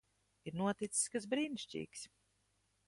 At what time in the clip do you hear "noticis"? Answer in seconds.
0.61-1.11